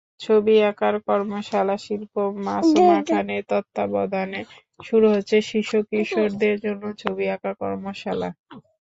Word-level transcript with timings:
ছবি 0.21 0.55
আঁকার 0.69 0.95
কর্মশালাশিল্পী 1.05 2.15
মাসুমা 2.45 2.97
খানের 3.07 3.43
তত্ত্বাবধানে 3.49 4.39
শুরু 4.79 5.07
হচ্ছে 5.13 5.37
শিশু-কিশোরদের 5.49 6.55
জন্য 6.65 6.83
ছবি 7.01 7.25
আঁকা 7.35 7.51
কর্মশালা। 7.61 8.29